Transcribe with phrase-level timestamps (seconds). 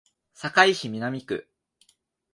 [0.33, 1.47] 堺市南区